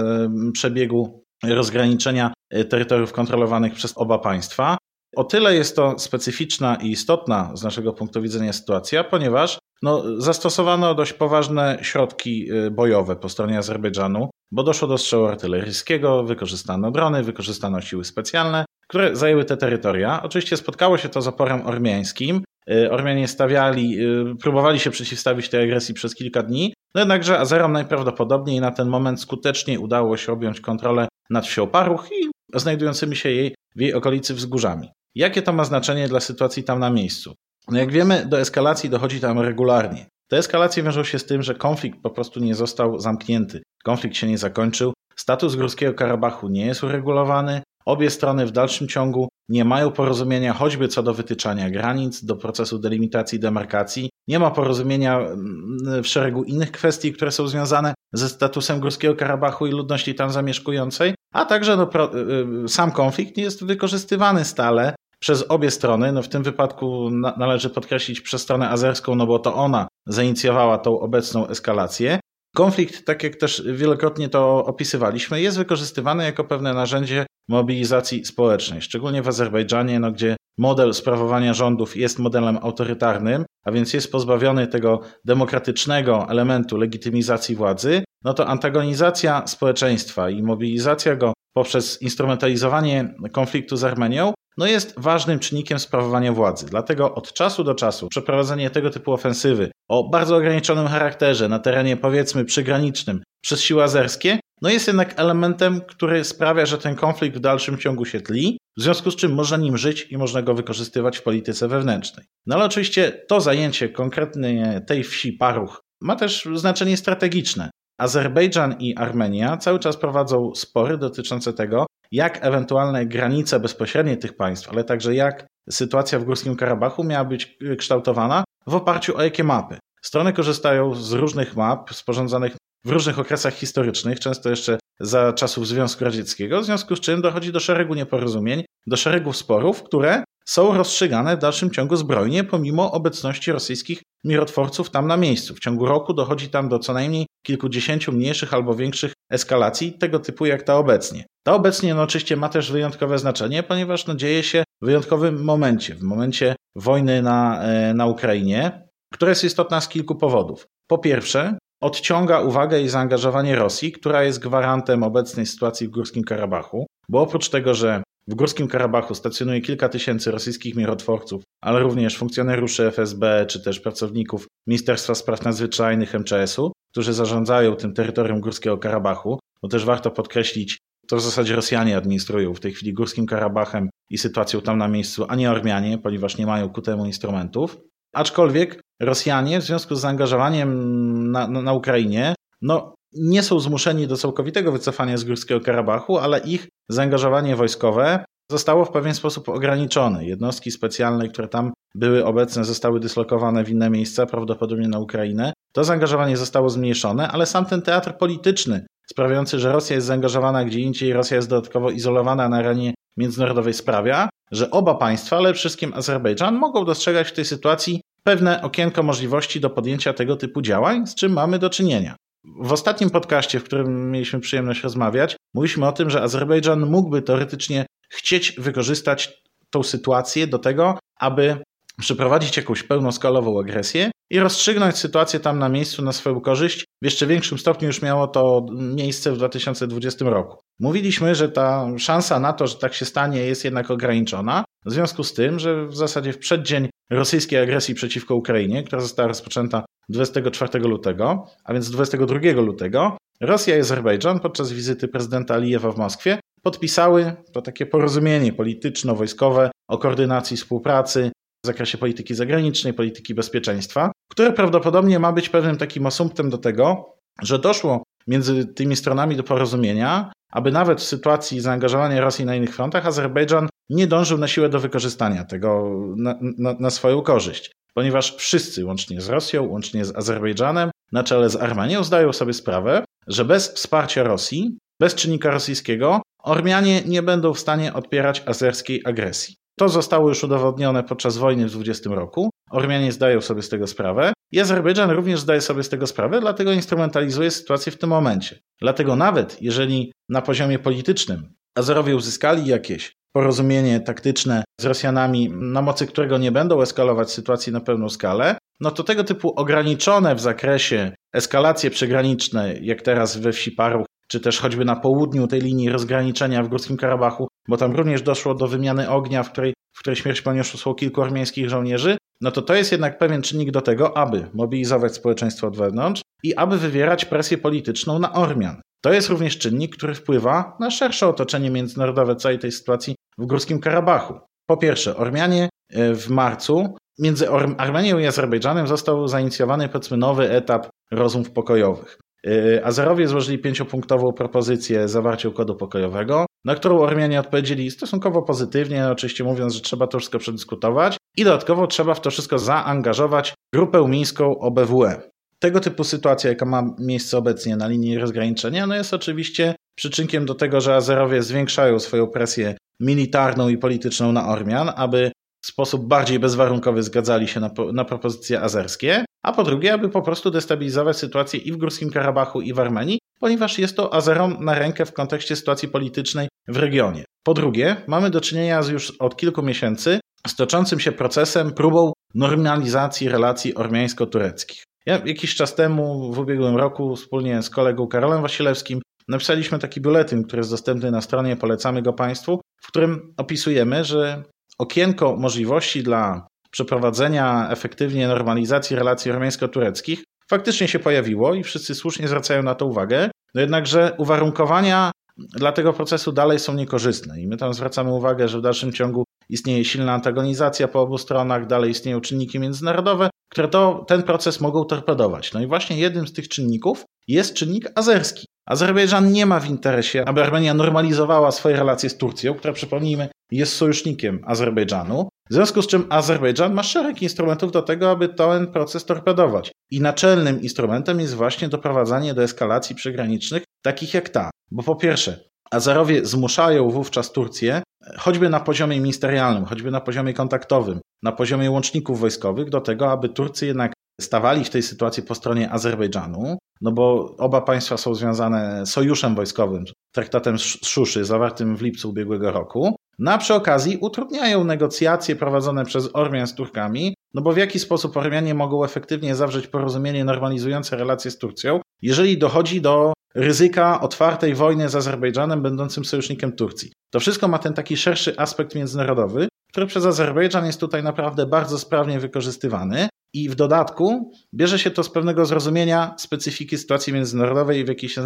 przebiegu 0.53 1.23
rozgraniczenia 1.43 2.33
terytoriów 2.69 3.13
kontrolowanych 3.13 3.73
przez 3.73 3.97
oba 3.97 4.19
państwa. 4.19 4.77
O 5.15 5.23
tyle 5.23 5.55
jest 5.55 5.75
to 5.75 5.99
specyficzna 5.99 6.75
i 6.75 6.91
istotna 6.91 7.51
z 7.53 7.63
naszego 7.63 7.93
punktu 7.93 8.21
widzenia 8.21 8.53
sytuacja, 8.53 9.03
ponieważ 9.03 9.59
no, 9.81 10.03
zastosowano 10.17 10.95
dość 10.95 11.13
poważne 11.13 11.77
środki 11.81 12.51
y, 12.51 12.71
bojowe 12.71 13.15
po 13.15 13.29
stronie 13.29 13.57
Azerbejdżanu, 13.57 14.29
bo 14.51 14.63
doszło 14.63 14.87
do 14.87 14.97
strzału 14.97 15.25
artyleryjskiego, 15.25 16.23
wykorzystano 16.23 16.91
drony, 16.91 17.23
wykorzystano 17.23 17.81
siły 17.81 18.03
specjalne, 18.03 18.65
które 18.91 19.15
zajęły 19.15 19.45
te 19.45 19.57
terytoria. 19.57 20.23
Oczywiście 20.23 20.57
spotkało 20.57 20.97
się 20.97 21.09
to 21.09 21.21
z 21.21 21.27
oporem 21.27 21.67
ormiańskim. 21.67 22.43
Y, 22.71 22.91
Ormianie 22.91 23.27
stawiali, 23.27 23.99
y, 23.99 24.35
próbowali 24.35 24.79
się 24.79 24.91
przeciwstawić 24.91 25.49
tej 25.49 25.63
agresji 25.63 25.93
przez 25.93 26.15
kilka 26.15 26.43
dni, 26.43 26.73
no 26.95 27.01
jednakże 27.01 27.39
Azerom 27.39 27.71
najprawdopodobniej 27.71 28.59
na 28.59 28.71
ten 28.71 28.87
moment 28.87 29.21
skutecznie 29.21 29.79
udało 29.79 30.17
się 30.17 30.31
objąć 30.31 30.61
kontrolę 30.61 31.07
nad 31.29 31.47
wsią 31.47 31.67
Paruch 31.67 32.09
i 32.11 32.29
znajdującymi 32.59 33.15
się 33.15 33.29
jej 33.29 33.55
w 33.75 33.81
jej 33.81 33.93
okolicy 33.93 34.33
wzgórzami. 34.33 34.89
Jakie 35.15 35.41
to 35.41 35.53
ma 35.53 35.63
znaczenie 35.63 36.07
dla 36.07 36.19
sytuacji 36.19 36.63
tam 36.63 36.79
na 36.79 36.89
miejscu? 36.89 37.33
No 37.67 37.79
jak 37.79 37.91
wiemy, 37.91 38.25
do 38.25 38.39
eskalacji 38.39 38.89
dochodzi 38.89 39.19
tam 39.19 39.39
regularnie. 39.39 40.05
Te 40.29 40.37
eskalacje 40.37 40.83
wiążą 40.83 41.03
się 41.03 41.19
z 41.19 41.25
tym, 41.25 41.41
że 41.41 41.55
konflikt 41.55 42.01
po 42.01 42.09
prostu 42.09 42.39
nie 42.39 42.55
został 42.55 42.99
zamknięty. 42.99 43.61
Konflikt 43.83 44.15
się 44.15 44.27
nie 44.27 44.37
zakończył, 44.37 44.93
status 45.15 45.55
Górskiego 45.55 45.93
Karabachu 45.93 46.49
nie 46.49 46.65
jest 46.65 46.83
uregulowany, 46.83 47.61
obie 47.85 48.09
strony 48.09 48.45
w 48.45 48.51
dalszym 48.51 48.87
ciągu 48.87 49.29
nie 49.49 49.65
mają 49.65 49.91
porozumienia 49.91 50.53
choćby 50.53 50.87
co 50.87 51.03
do 51.03 51.13
wytyczania 51.13 51.69
granic, 51.69 52.25
do 52.25 52.35
procesu 52.35 52.79
delimitacji 52.79 53.37
i 53.37 53.39
demarkacji, 53.39 54.09
nie 54.27 54.39
ma 54.39 54.51
porozumienia 54.51 55.19
mm, 55.19 56.03
w 56.03 56.07
szeregu 56.07 56.43
innych 56.43 56.71
kwestii, 56.71 57.13
które 57.13 57.31
są 57.31 57.47
związane 57.47 57.93
ze 58.13 58.29
statusem 58.29 58.79
Górskiego 58.79 59.15
Karabachu 59.15 59.67
i 59.67 59.71
ludności 59.71 60.15
tam 60.15 60.29
zamieszkującej, 60.29 61.13
a 61.33 61.45
także 61.45 61.77
no, 61.77 61.89
y, 62.13 62.65
y, 62.65 62.67
sam 62.67 62.91
konflikt 62.91 63.37
jest 63.37 63.65
wykorzystywany 63.65 64.45
stale 64.45 64.95
przez 65.19 65.45
obie 65.49 65.71
strony. 65.71 66.11
No 66.11 66.21
w 66.21 66.27
tym 66.27 66.43
wypadku 66.43 67.09
na, 67.09 67.35
należy 67.37 67.69
podkreślić 67.69 68.21
przez 68.21 68.41
stronę 68.41 68.69
azerską, 68.69 69.15
no 69.15 69.27
bo 69.27 69.39
to 69.39 69.55
ona 69.55 69.87
zainicjowała 70.07 70.77
tą 70.77 70.99
obecną 70.99 71.47
eskalację. 71.47 72.19
Konflikt, 72.55 73.05
tak 73.05 73.23
jak 73.23 73.35
też 73.35 73.63
wielokrotnie 73.73 74.29
to 74.29 74.65
opisywaliśmy, 74.65 75.41
jest 75.41 75.57
wykorzystywany 75.57 76.23
jako 76.23 76.43
pewne 76.43 76.73
narzędzie 76.73 77.25
mobilizacji 77.49 78.25
społecznej, 78.25 78.81
szczególnie 78.81 79.21
w 79.21 79.27
Azerbejdżanie, 79.27 79.99
no, 79.99 80.11
gdzie 80.11 80.35
model 80.57 80.93
sprawowania 80.93 81.53
rządów 81.53 81.97
jest 81.97 82.19
modelem 82.19 82.57
autorytarnym, 82.61 83.45
a 83.65 83.71
więc 83.71 83.93
jest 83.93 84.11
pozbawiony 84.11 84.67
tego 84.67 85.01
demokratycznego 85.25 86.25
elementu 86.29 86.77
legitymizacji 86.77 87.55
władzy, 87.55 88.03
no 88.23 88.33
to 88.33 88.47
antagonizacja 88.47 89.47
społeczeństwa 89.47 90.29
i 90.29 90.43
mobilizacja 90.43 91.15
go 91.15 91.33
poprzez 91.53 92.01
instrumentalizowanie 92.01 93.15
konfliktu 93.31 93.77
z 93.77 93.83
Armenią 93.83 94.33
no 94.57 94.65
jest 94.65 94.93
ważnym 94.97 95.39
czynnikiem 95.39 95.79
sprawowania 95.79 96.33
władzy. 96.33 96.65
Dlatego 96.65 97.15
od 97.15 97.33
czasu 97.33 97.63
do 97.63 97.75
czasu 97.75 98.07
przeprowadzenie 98.09 98.69
tego 98.69 98.89
typu 98.89 99.13
ofensywy 99.13 99.71
o 99.89 100.09
bardzo 100.09 100.35
ograniczonym 100.35 100.87
charakterze 100.87 101.49
na 101.49 101.59
terenie 101.59 101.97
powiedzmy 101.97 102.45
przygranicznym 102.45 103.23
przez 103.43 103.61
siły 103.61 103.83
azerskie, 103.83 104.39
no 104.61 104.69
jest 104.69 104.87
jednak 104.87 105.19
elementem, 105.19 105.81
który 105.81 106.23
sprawia, 106.23 106.65
że 106.65 106.77
ten 106.77 106.95
konflikt 106.95 107.37
w 107.37 107.39
dalszym 107.39 107.77
ciągu 107.77 108.05
się 108.05 108.21
tli, 108.21 108.57
w 108.77 108.81
związku 108.81 109.11
z 109.11 109.15
czym 109.15 109.33
można 109.33 109.57
nim 109.57 109.77
żyć 109.77 110.07
i 110.11 110.17
można 110.17 110.41
go 110.41 110.53
wykorzystywać 110.53 111.17
w 111.17 111.23
polityce 111.23 111.67
wewnętrznej. 111.67 112.25
No 112.45 112.55
ale 112.55 112.65
oczywiście 112.65 113.11
to 113.27 113.41
zajęcie 113.41 113.89
konkretnie 113.89 114.81
tej 114.87 115.03
wsi 115.03 115.33
Paruch 115.33 115.81
ma 116.01 116.15
też 116.15 116.47
znaczenie 116.53 116.97
strategiczne. 116.97 117.69
Azerbejdżan 117.99 118.75
i 118.79 118.95
Armenia 118.95 119.57
cały 119.57 119.79
czas 119.79 119.97
prowadzą 119.97 120.55
spory 120.55 120.97
dotyczące 120.97 121.53
tego, 121.53 121.85
jak 122.11 122.45
ewentualne 122.45 123.05
granice 123.05 123.59
bezpośrednie 123.59 124.17
tych 124.17 124.35
państw, 124.35 124.69
ale 124.69 124.83
także 124.83 125.15
jak 125.15 125.45
sytuacja 125.69 126.19
w 126.19 126.23
Górskim 126.23 126.55
Karabachu 126.55 127.03
miała 127.03 127.25
być 127.25 127.57
kształtowana 127.77 128.43
w 128.67 128.75
oparciu 128.75 129.17
o 129.17 129.21
jakie 129.21 129.43
mapy. 129.43 129.77
Strony 130.01 130.33
korzystają 130.33 130.95
z 130.95 131.11
różnych 131.11 131.55
map 131.55 131.93
sporządzanych 131.93 132.55
w 132.85 132.89
różnych 132.89 133.19
okresach 133.19 133.53
historycznych, 133.53 134.19
często 134.19 134.49
jeszcze 134.49 134.79
za 134.99 135.33
czasów 135.33 135.67
Związku 135.67 136.05
Radzieckiego, 136.05 136.61
w 136.61 136.65
związku 136.65 136.95
z 136.95 136.99
czym 136.99 137.21
dochodzi 137.21 137.51
do 137.51 137.59
szeregu 137.59 137.93
nieporozumień, 137.93 138.63
do 138.87 138.97
szeregu 138.97 139.33
sporów, 139.33 139.83
które 139.83 140.23
są 140.45 140.77
rozstrzygane 140.77 141.37
w 141.37 141.39
dalszym 141.39 141.71
ciągu 141.71 141.95
zbrojnie, 141.95 142.43
pomimo 142.43 142.91
obecności 142.91 143.51
rosyjskich 143.51 144.01
mirotworców 144.23 144.89
tam 144.89 145.07
na 145.07 145.17
miejscu. 145.17 145.55
W 145.55 145.59
ciągu 145.59 145.85
roku 145.85 146.13
dochodzi 146.13 146.49
tam 146.49 146.69
do 146.69 146.79
co 146.79 146.93
najmniej 146.93 147.25
kilkudziesięciu 147.41 148.11
mniejszych 148.11 148.53
albo 148.53 148.75
większych 148.75 149.13
eskalacji, 149.31 149.93
tego 149.93 150.19
typu 150.19 150.45
jak 150.45 150.63
ta 150.63 150.77
obecnie. 150.77 151.25
Ta 151.43 151.53
obecnie 151.53 151.93
no, 151.93 152.01
oczywiście 152.01 152.37
ma 152.37 152.49
też 152.49 152.71
wyjątkowe 152.71 153.19
znaczenie, 153.19 153.63
ponieważ 153.63 154.07
no, 154.07 154.15
dzieje 154.15 154.43
się 154.43 154.63
w 154.81 154.85
wyjątkowym 154.85 155.43
momencie, 155.43 155.95
w 155.95 156.01
momencie 156.01 156.55
wojny 156.75 157.21
na, 157.21 157.63
e, 157.63 157.93
na 157.93 158.05
Ukrainie, 158.05 158.87
która 159.13 159.29
jest 159.29 159.43
istotna 159.43 159.81
z 159.81 159.87
kilku 159.87 160.15
powodów. 160.15 160.67
Po 160.87 160.97
pierwsze, 160.97 161.57
odciąga 161.81 162.39
uwagę 162.39 162.81
i 162.81 162.89
zaangażowanie 162.89 163.55
Rosji, 163.55 163.91
która 163.91 164.23
jest 164.23 164.39
gwarantem 164.39 165.03
obecnej 165.03 165.45
sytuacji 165.45 165.87
w 165.87 165.91
Górskim 165.91 166.23
Karabachu, 166.23 166.85
bo 167.09 167.21
oprócz 167.21 167.49
tego, 167.49 167.73
że 167.73 168.03
w 168.27 168.35
Górskim 168.35 168.67
Karabachu 168.67 169.15
stacjonuje 169.15 169.61
kilka 169.61 169.89
tysięcy 169.89 170.31
rosyjskich 170.31 170.75
mirotworców, 170.75 171.43
ale 171.61 171.79
również 171.79 172.17
funkcjonariuszy 172.17 172.85
FSB 172.85 173.45
czy 173.49 173.63
też 173.63 173.79
pracowników 173.79 174.47
Ministerstwa 174.67 175.15
Spraw 175.15 175.43
Nadzwyczajnych 175.43 176.15
MCS-u, 176.15 176.71
którzy 176.91 177.13
zarządzają 177.13 177.75
tym 177.75 177.93
terytorium 177.93 178.41
Górskiego 178.41 178.77
Karabachu, 178.77 179.39
bo 179.61 179.67
też 179.67 179.85
warto 179.85 180.11
podkreślić, 180.11 180.77
to 181.07 181.15
w 181.17 181.21
zasadzie 181.21 181.55
Rosjanie 181.55 181.97
administrują 181.97 182.53
w 182.53 182.59
tej 182.59 182.71
chwili 182.71 182.93
Górskim 182.93 183.25
Karabachem 183.25 183.89
i 184.09 184.17
sytuacją 184.17 184.61
tam 184.61 184.77
na 184.77 184.87
miejscu, 184.87 185.25
a 185.27 185.35
nie 185.35 185.51
Ormianie, 185.51 185.97
ponieważ 185.97 186.37
nie 186.37 186.45
mają 186.45 186.69
ku 186.69 186.81
temu 186.81 187.05
instrumentów. 187.05 187.77
Aczkolwiek 188.13 188.81
Rosjanie 189.01 189.59
w 189.59 189.63
związku 189.63 189.95
z 189.95 190.01
zaangażowaniem 190.01 191.31
na, 191.31 191.47
na, 191.47 191.61
na 191.61 191.73
Ukrainie, 191.73 192.35
no, 192.61 192.95
nie 193.13 193.43
są 193.43 193.59
zmuszeni 193.59 194.07
do 194.07 194.17
całkowitego 194.17 194.71
wycofania 194.71 195.17
z 195.17 195.23
Górskiego 195.23 195.61
Karabachu, 195.61 196.17
ale 196.17 196.39
ich 196.39 196.67
zaangażowanie 196.89 197.55
wojskowe 197.55 198.25
zostało 198.51 198.85
w 198.85 198.91
pewien 198.91 199.13
sposób 199.13 199.49
ograniczone. 199.49 200.25
Jednostki 200.25 200.71
specjalne, 200.71 201.27
które 201.27 201.47
tam 201.47 201.73
były 201.95 202.25
obecne, 202.25 202.63
zostały 202.63 202.99
dyslokowane 202.99 203.63
w 203.63 203.69
inne 203.69 203.89
miejsca, 203.89 204.25
prawdopodobnie 204.25 204.87
na 204.87 204.99
Ukrainę. 204.99 205.53
To 205.73 205.83
zaangażowanie 205.83 206.37
zostało 206.37 206.69
zmniejszone, 206.69 207.27
ale 207.27 207.45
sam 207.45 207.65
ten 207.65 207.81
teatr 207.81 208.17
polityczny, 208.17 208.85
sprawiający, 209.11 209.59
że 209.59 209.71
Rosja 209.71 209.95
jest 209.95 210.07
zaangażowana 210.07 210.65
gdzie 210.65 210.79
indziej, 210.79 211.13
Rosja 211.13 211.37
jest 211.37 211.49
dodatkowo 211.49 211.91
izolowana 211.91 212.49
na 212.49 212.57
arenie 212.57 212.93
międzynarodowej, 213.17 213.73
sprawia, 213.73 214.29
że 214.51 214.71
oba 214.71 214.95
państwa, 214.95 215.37
ale 215.37 215.53
wszystkim 215.53 215.93
Azerbejdżan, 215.93 216.55
mogą 216.55 216.85
dostrzegać 216.85 217.27
w 217.27 217.33
tej 217.33 217.45
sytuacji 217.45 218.01
pewne 218.23 218.61
okienko 218.61 219.03
możliwości 219.03 219.59
do 219.59 219.69
podjęcia 219.69 220.13
tego 220.13 220.35
typu 220.35 220.61
działań, 220.61 221.07
z 221.07 221.15
czym 221.15 221.33
mamy 221.33 221.59
do 221.59 221.69
czynienia. 221.69 222.15
W 222.43 222.71
ostatnim 222.71 223.09
podcaście, 223.09 223.59
w 223.59 223.63
którym 223.63 224.11
mieliśmy 224.11 224.39
przyjemność 224.39 224.83
rozmawiać, 224.83 225.35
mówiliśmy 225.53 225.87
o 225.87 225.91
tym, 225.91 226.09
że 226.09 226.21
Azerbejdżan 226.21 226.89
mógłby 226.89 227.21
teoretycznie 227.21 227.85
chcieć 228.09 228.51
wykorzystać 228.57 229.41
tą 229.69 229.83
sytuację 229.83 230.47
do 230.47 230.59
tego, 230.59 230.99
aby 231.19 231.57
przeprowadzić 231.99 232.57
jakąś 232.57 232.83
pełnoskalową 232.83 233.59
agresję 233.59 234.11
i 234.31 234.39
rozstrzygnąć 234.39 234.97
sytuację 234.97 235.39
tam 235.39 235.59
na 235.59 235.69
miejscu 235.69 236.01
na 236.01 236.11
swoją 236.11 236.41
korzyść. 236.41 236.85
W 237.01 237.05
jeszcze 237.05 237.27
większym 237.27 237.57
stopniu 237.57 237.87
już 237.87 238.01
miało 238.01 238.27
to 238.27 238.65
miejsce 238.71 239.31
w 239.31 239.37
2020 239.37 240.25
roku. 240.25 240.57
Mówiliśmy, 240.79 241.35
że 241.35 241.49
ta 241.49 241.87
szansa 241.97 242.39
na 242.39 242.53
to, 242.53 242.67
że 242.67 242.75
tak 242.75 242.93
się 242.93 243.05
stanie, 243.05 243.39
jest 243.39 243.65
jednak 243.65 243.91
ograniczona, 243.91 244.63
w 244.85 244.91
związku 244.91 245.23
z 245.23 245.33
tym, 245.33 245.59
że 245.59 245.85
w 245.87 245.95
zasadzie 245.95 246.33
w 246.33 246.37
przeddzień 246.37 246.89
rosyjskiej 247.09 247.59
agresji 247.59 247.95
przeciwko 247.95 248.35
Ukrainie, 248.35 248.83
która 248.83 249.01
została 249.01 249.27
rozpoczęta 249.27 249.85
24 250.11 250.79
lutego, 250.79 251.47
a 251.63 251.73
więc 251.73 251.91
22 251.91 252.61
lutego, 252.61 253.17
Rosja 253.41 253.77
i 253.77 253.79
Azerbejdżan 253.79 254.39
podczas 254.39 254.71
wizyty 254.71 255.07
prezydenta 255.07 255.53
Alijewa 255.53 255.91
w 255.91 255.97
Moskwie 255.97 256.39
podpisały 256.61 257.33
to 257.53 257.61
takie 257.61 257.85
porozumienie 257.85 258.53
polityczno-wojskowe 258.53 259.71
o 259.89 259.97
koordynacji 259.97 260.57
współpracy 260.57 261.31
w 261.65 261.67
zakresie 261.67 261.97
polityki 261.97 262.35
zagranicznej, 262.35 262.93
polityki 262.93 263.35
bezpieczeństwa, 263.35 264.11
które 264.31 264.51
prawdopodobnie 264.51 265.19
ma 265.19 265.31
być 265.31 265.49
pewnym 265.49 265.77
takim 265.77 266.05
asumptem 266.05 266.49
do 266.49 266.57
tego, 266.57 267.15
że 267.41 267.59
doszło 267.59 268.03
między 268.27 268.65
tymi 268.65 268.95
stronami 268.95 269.35
do 269.35 269.43
porozumienia, 269.43 270.31
aby 270.51 270.71
nawet 270.71 271.01
w 271.01 271.03
sytuacji 271.03 271.59
zaangażowania 271.59 272.21
Rosji 272.21 272.45
na 272.45 272.55
innych 272.55 272.75
frontach 272.75 273.05
Azerbejdżan 273.05 273.69
nie 273.89 274.07
dążył 274.07 274.37
na 274.37 274.47
siłę 274.47 274.69
do 274.69 274.79
wykorzystania 274.79 275.45
tego 275.45 275.95
na, 276.17 276.39
na, 276.57 276.73
na 276.79 276.89
swoją 276.89 277.21
korzyść. 277.21 277.71
Ponieważ 277.93 278.35
wszyscy, 278.35 278.85
łącznie 278.85 279.21
z 279.21 279.29
Rosją, 279.29 279.67
łącznie 279.67 280.05
z 280.05 280.15
Azerbejdżanem, 280.15 280.91
na 281.11 281.23
czele 281.23 281.49
z 281.49 281.55
Armenią, 281.55 282.03
zdają 282.03 282.33
sobie 282.33 282.53
sprawę, 282.53 283.05
że 283.27 283.45
bez 283.45 283.73
wsparcia 283.73 284.23
Rosji, 284.23 284.77
bez 284.99 285.15
czynnika 285.15 285.51
rosyjskiego, 285.51 286.21
Ormianie 286.43 287.01
nie 287.05 287.23
będą 287.23 287.53
w 287.53 287.59
stanie 287.59 287.93
odpierać 287.93 288.43
azerskiej 288.45 289.01
agresji. 289.05 289.55
To 289.79 289.89
zostało 289.89 290.29
już 290.29 290.43
udowodnione 290.43 291.03
podczas 291.03 291.37
wojny 291.37 291.67
w 291.67 291.71
20 291.71 292.09
roku. 292.09 292.49
Ormianie 292.71 293.11
zdają 293.11 293.41
sobie 293.41 293.61
z 293.61 293.69
tego 293.69 293.87
sprawę 293.87 294.33
i 294.51 294.59
Azerbejdżan 294.59 295.11
również 295.11 295.39
zdaje 295.39 295.61
sobie 295.61 295.83
z 295.83 295.89
tego 295.89 296.07
sprawę, 296.07 296.41
dlatego 296.41 296.71
instrumentalizuje 296.71 297.51
sytuację 297.51 297.91
w 297.91 297.97
tym 297.97 298.09
momencie. 298.09 298.59
Dlatego 298.81 299.15
nawet 299.15 299.61
jeżeli 299.61 300.11
na 300.29 300.41
poziomie 300.41 300.79
politycznym 300.79 301.53
Azerowie 301.75 302.15
uzyskali 302.15 302.65
jakieś 302.67 303.13
porozumienie 303.33 303.99
taktyczne 303.99 304.63
z 304.81 304.85
Rosjanami, 304.85 305.49
na 305.49 305.81
mocy 305.81 306.07
którego 306.07 306.37
nie 306.37 306.51
będą 306.51 306.81
eskalować 306.81 307.31
sytuacji 307.31 307.73
na 307.73 307.79
pełną 307.79 308.09
skalę, 308.09 308.57
no 308.79 308.91
to 308.91 309.03
tego 309.03 309.23
typu 309.23 309.53
ograniczone 309.55 310.35
w 310.35 310.39
zakresie 310.39 311.11
eskalacje 311.33 311.89
przygraniczne, 311.89 312.73
jak 312.81 313.01
teraz 313.01 313.37
we 313.37 313.51
wsi 313.51 313.71
Paruch, 313.71 314.05
czy 314.27 314.39
też 314.39 314.59
choćby 314.59 314.85
na 314.85 314.95
południu 314.95 315.47
tej 315.47 315.61
linii 315.61 315.89
rozgraniczenia 315.89 316.63
w 316.63 316.67
Górskim 316.67 316.97
Karabachu, 316.97 317.47
bo 317.67 317.77
tam 317.77 317.95
również 317.95 318.21
doszło 318.21 318.55
do 318.55 318.67
wymiany 318.67 319.09
ognia, 319.09 319.43
w 319.43 319.51
której, 319.51 319.73
w 319.93 319.99
której 319.99 320.17
śmierć 320.17 320.41
poniosło 320.41 320.95
kilku 320.95 321.21
armeńskich 321.21 321.69
żołnierzy, 321.69 322.17
no 322.41 322.51
to 322.51 322.61
to 322.61 322.73
jest 322.73 322.91
jednak 322.91 323.17
pewien 323.17 323.41
czynnik 323.41 323.71
do 323.71 323.81
tego, 323.81 324.17
aby 324.17 324.47
mobilizować 324.53 325.15
społeczeństwo 325.15 325.67
od 325.67 325.77
wewnątrz 325.77 326.21
i 326.43 326.55
aby 326.55 326.77
wywierać 326.77 327.25
presję 327.25 327.57
polityczną 327.57 328.19
na 328.19 328.33
Ormian. 328.33 328.81
To 329.01 329.13
jest 329.13 329.29
również 329.29 329.57
czynnik, 329.57 329.95
który 329.97 330.13
wpływa 330.13 330.77
na 330.79 330.91
szersze 330.91 331.27
otoczenie 331.27 331.71
międzynarodowe 331.71 332.35
całej 332.35 332.59
tej 332.59 332.71
sytuacji 332.71 333.15
w 333.37 333.45
Górskim 333.45 333.79
Karabachu. 333.79 334.39
Po 334.65 334.77
pierwsze, 334.77 335.17
Ormianie 335.17 335.69
e, 335.89 336.15
w 336.15 336.29
marcu 336.29 336.95
między 337.19 337.49
Armenią 337.77 338.19
i 338.19 338.25
Azerbejdżanem 338.25 338.87
został 338.87 339.27
zainicjowany 339.27 339.89
powiedzmy 339.89 340.17
nowy 340.17 340.51
etap 340.51 340.87
rozmów 341.11 341.51
pokojowych. 341.51 342.17
E, 342.47 342.85
Azerowie 342.85 343.27
złożyli 343.27 343.59
pięciopunktową 343.59 344.33
propozycję 344.33 345.07
zawarcia 345.07 345.49
układu 345.49 345.75
pokojowego, 345.75 346.45
na 346.65 346.75
którą 346.75 346.99
Ormianie 346.99 347.39
odpowiedzieli 347.39 347.91
stosunkowo 347.91 348.41
pozytywnie, 348.41 349.07
oczywiście 349.07 349.43
mówiąc, 349.43 349.73
że 349.73 349.81
trzeba 349.81 350.07
to 350.07 350.19
wszystko 350.19 350.39
przedyskutować 350.39 351.17
i 351.37 351.43
dodatkowo 351.43 351.87
trzeba 351.87 352.13
w 352.13 352.21
to 352.21 352.31
wszystko 352.31 352.59
zaangażować 352.59 353.53
grupę 353.73 354.07
mińską 354.07 354.59
OBWE. 354.59 355.21
Tego 355.59 355.79
typu 355.79 356.03
sytuacja, 356.03 356.49
jaka 356.49 356.65
ma 356.65 356.83
miejsce 356.99 357.37
obecnie 357.37 357.75
na 357.75 357.87
linii 357.87 358.17
rozgraniczenia, 358.17 358.87
no 358.87 358.95
jest 358.95 359.13
oczywiście 359.13 359.75
przyczynkiem 359.95 360.45
do 360.45 360.55
tego, 360.55 360.81
że 360.81 360.95
Azerowie 360.95 361.43
zwiększają 361.43 361.99
swoją 361.99 362.27
presję 362.27 362.75
militarną 362.99 363.69
i 363.69 363.77
polityczną 363.77 364.31
na 364.31 364.47
Ormian, 364.47 364.91
aby 364.95 365.31
w 365.63 365.67
sposób 365.67 366.07
bardziej 366.07 366.39
bezwarunkowy 366.39 367.03
zgadzali 367.03 367.47
się 367.47 367.59
na, 367.59 367.69
na 367.93 368.05
propozycje 368.05 368.61
azerskie, 368.61 369.25
a 369.43 369.53
po 369.53 369.63
drugie, 369.63 369.93
aby 369.93 370.09
po 370.09 370.21
prostu 370.21 370.51
destabilizować 370.51 371.17
sytuację 371.17 371.59
i 371.59 371.71
w 371.71 371.77
Górskim 371.77 372.09
Karabachu, 372.09 372.61
i 372.61 372.73
w 372.73 372.79
Armenii, 372.79 373.19
ponieważ 373.39 373.79
jest 373.79 373.95
to 373.95 374.13
Azerom 374.13 374.65
na 374.65 374.73
rękę 374.73 375.05
w 375.05 375.13
kontekście 375.13 375.55
sytuacji 375.55 375.87
politycznej 375.87 376.47
w 376.67 376.77
regionie. 376.77 377.25
Po 377.43 377.53
drugie, 377.53 377.95
mamy 378.07 378.29
do 378.29 378.41
czynienia 378.41 378.83
z 378.83 378.89
już 378.89 379.11
od 379.11 379.37
kilku 379.37 379.63
miesięcy 379.63 380.19
z 380.47 380.55
toczącym 380.55 380.99
się 380.99 381.11
procesem, 381.11 381.71
próbą 381.71 382.13
normalizacji 382.35 383.29
relacji 383.29 383.75
ormiańsko-tureckich. 383.75 384.83
Ja 385.05 385.21
jakiś 385.25 385.55
czas 385.55 385.75
temu, 385.75 386.33
w 386.33 386.39
ubiegłym 386.39 386.75
roku, 386.75 387.15
wspólnie 387.15 387.61
z 387.61 387.69
kolegą 387.69 388.07
Karolem 388.07 388.41
Wasilewskim, 388.41 389.01
napisaliśmy 389.31 389.79
taki 389.79 390.01
biuletyn, 390.01 390.43
który 390.43 390.59
jest 390.59 390.71
dostępny 390.71 391.11
na 391.11 391.21
stronie, 391.21 391.55
polecamy 391.55 392.01
go 392.01 392.13
Państwu, 392.13 392.61
w 392.83 392.87
którym 392.87 393.33
opisujemy, 393.37 394.03
że 394.03 394.43
okienko 394.77 395.35
możliwości 395.37 396.03
dla 396.03 396.47
przeprowadzenia 396.71 397.69
efektywnie 397.69 398.27
normalizacji 398.27 398.95
relacji 398.95 399.31
armeńsko-tureckich 399.31 400.23
faktycznie 400.49 400.87
się 400.87 400.99
pojawiło 400.99 401.53
i 401.53 401.63
wszyscy 401.63 401.95
słusznie 401.95 402.27
zwracają 402.27 402.63
na 402.63 402.75
to 402.75 402.85
uwagę, 402.85 403.29
no 403.55 403.61
jednakże 403.61 404.15
uwarunkowania 404.17 405.11
dla 405.37 405.71
tego 405.71 405.93
procesu 405.93 406.31
dalej 406.31 406.59
są 406.59 406.73
niekorzystne 406.73 407.41
i 407.41 407.47
my 407.47 407.57
tam 407.57 407.73
zwracamy 407.73 408.13
uwagę, 408.13 408.47
że 408.47 408.59
w 408.59 408.61
dalszym 408.61 408.91
ciągu 408.91 409.23
istnieje 409.49 409.85
silna 409.85 410.13
antagonizacja 410.13 410.87
po 410.87 411.01
obu 411.01 411.17
stronach, 411.17 411.67
dalej 411.67 411.91
istnieją 411.91 412.21
czynniki 412.21 412.59
międzynarodowe, 412.59 413.29
które 413.51 413.67
to, 413.67 414.05
ten 414.07 414.23
proces 414.23 414.61
mogą 414.61 414.85
torpedować. 414.85 415.53
No 415.53 415.61
i 415.61 415.67
właśnie 415.67 415.97
jednym 415.97 416.27
z 416.27 416.33
tych 416.33 416.47
czynników 416.47 417.05
jest 417.27 417.53
czynnik 417.53 417.91
azerski. 417.95 418.45
Azerbejdżan 418.65 419.31
nie 419.31 419.45
ma 419.45 419.59
w 419.59 419.69
interesie, 419.69 420.27
aby 420.27 420.43
Armenia 420.43 420.73
normalizowała 420.73 421.51
swoje 421.51 421.75
relacje 421.75 422.09
z 422.09 422.17
Turcją, 422.17 422.53
która 422.53 422.73
przypomnijmy 422.73 423.29
jest 423.51 423.73
sojusznikiem 423.73 424.41
Azerbejdżanu. 424.45 425.29
W 425.49 425.53
związku 425.53 425.81
z 425.81 425.87
czym 425.87 426.05
Azerbejdżan 426.09 426.73
ma 426.73 426.83
szereg 426.83 427.21
instrumentów 427.21 427.71
do 427.71 427.81
tego, 427.81 428.11
aby 428.11 428.29
ten 428.29 428.67
proces 428.67 429.05
torpedować. 429.05 429.71
I 429.91 430.01
naczelnym 430.01 430.61
instrumentem 430.61 431.19
jest 431.19 431.35
właśnie 431.35 431.69
doprowadzanie 431.69 432.33
do 432.33 432.43
eskalacji 432.43 432.95
przygranicznych, 432.95 433.63
takich 433.81 434.13
jak 434.13 434.29
ta. 434.29 434.49
Bo 434.71 434.83
po 434.83 434.95
pierwsze, 434.95 435.50
Azerowie 435.71 436.25
zmuszają 436.25 436.89
wówczas 436.89 437.31
Turcję, 437.31 437.83
choćby 438.17 438.49
na 438.49 438.59
poziomie 438.59 438.99
ministerialnym, 438.99 439.65
choćby 439.65 439.91
na 439.91 440.01
poziomie 440.01 440.33
kontaktowym, 440.33 440.99
na 441.23 441.31
poziomie 441.31 441.71
łączników 441.71 442.19
wojskowych, 442.19 442.69
do 442.69 442.81
tego, 442.81 443.11
aby 443.11 443.29
Turcy 443.29 443.65
jednak 443.65 443.93
stawali 444.21 444.63
w 444.63 444.69
tej 444.69 444.83
sytuacji 444.83 445.23
po 445.23 445.35
stronie 445.35 445.71
Azerbejdżanu, 445.71 446.57
no 446.81 446.91
bo 446.91 447.35
oba 447.37 447.61
państwa 447.61 447.97
są 447.97 448.15
związane 448.15 448.85
sojuszem 448.85 449.35
wojskowym, 449.35 449.83
traktatem 450.11 450.57
Szuszy, 450.57 451.25
zawartym 451.25 451.77
w 451.77 451.81
lipcu 451.81 452.09
ubiegłego 452.09 452.51
roku, 452.51 452.95
no 453.19 453.37
przy 453.37 453.53
okazji 453.53 453.97
utrudniają 453.97 454.63
negocjacje 454.63 455.35
prowadzone 455.35 455.85
przez 455.85 456.09
Ormian 456.13 456.47
z 456.47 456.55
Turkami, 456.55 457.15
no 457.33 457.41
bo 457.41 457.53
w 457.53 457.57
jaki 457.57 457.79
sposób 457.79 458.17
Ormianie 458.17 458.53
mogą 458.53 458.83
efektywnie 458.83 459.35
zawrzeć 459.35 459.67
porozumienie 459.67 460.25
normalizujące 460.25 460.95
relacje 460.95 461.31
z 461.31 461.37
Turcją, 461.37 461.81
jeżeli 462.01 462.37
dochodzi 462.37 462.81
do 462.81 463.13
ryzyka 463.35 464.01
otwartej 464.01 464.55
wojny 464.55 464.89
z 464.89 464.95
Azerbejdżanem, 464.95 465.61
będącym 465.61 466.05
sojusznikiem 466.05 466.51
Turcji. 466.51 466.91
To 467.13 467.19
wszystko 467.19 467.47
ma 467.47 467.59
ten 467.59 467.73
taki 467.73 467.97
szerszy 467.97 468.37
aspekt 468.37 468.75
międzynarodowy, 468.75 469.47
który 469.71 469.87
przez 469.87 470.05
Azerbejdżan 470.05 470.65
jest 470.65 470.79
tutaj 470.79 471.03
naprawdę 471.03 471.45
bardzo 471.45 471.79
sprawnie 471.79 472.19
wykorzystywany. 472.19 473.09
I 473.33 473.49
w 473.49 473.55
dodatku 473.55 474.31
bierze 474.53 474.79
się 474.79 474.91
to 474.91 475.03
z 475.03 475.09
pewnego 475.09 475.45
zrozumienia 475.45 476.15
specyfiki 476.17 476.77
sytuacji 476.77 477.13
międzynarodowej, 477.13 477.85
w 477.85 477.87
jakiej 477.87 478.09
się 478.09 478.21